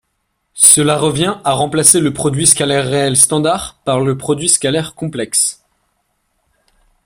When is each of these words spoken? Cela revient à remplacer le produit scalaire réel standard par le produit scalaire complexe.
Cela 0.55 0.97
revient 0.97 1.35
à 1.43 1.51
remplacer 1.53 1.99
le 1.99 2.11
produit 2.11 2.47
scalaire 2.47 2.87
réel 2.89 3.15
standard 3.15 3.79
par 3.85 3.99
le 3.99 4.17
produit 4.17 4.49
scalaire 4.49 4.95
complexe. 4.95 5.63